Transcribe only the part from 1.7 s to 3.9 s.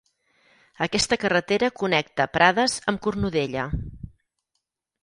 connecta Prades amb Cornudella.